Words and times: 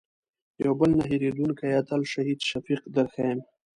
یو 0.65 0.73
بل 0.79 0.91
نه 0.99 1.03
هېرېدونکی 1.11 1.65
اتل 1.79 2.01
شهید 2.13 2.39
شفیق 2.49 2.81
در 2.95 3.07
ښیم. 3.13 3.39